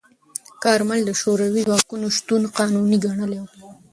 کارمل 0.63 0.99
د 1.05 1.11
شوروي 1.21 1.61
ځواکونو 1.69 2.07
شتون 2.17 2.41
قانوني 2.57 2.97
ګڼلی 3.05 3.39
و. 3.41 3.45